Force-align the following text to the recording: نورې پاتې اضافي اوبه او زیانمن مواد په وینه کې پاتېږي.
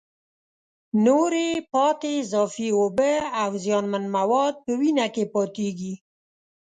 نورې 1.05 1.49
پاتې 1.73 2.09
اضافي 2.21 2.67
اوبه 2.79 3.13
او 3.41 3.49
زیانمن 3.63 4.03
مواد 4.15 4.55
په 4.65 4.71
وینه 4.79 5.05
کې 5.15 5.23
پاتېږي. 5.33 5.93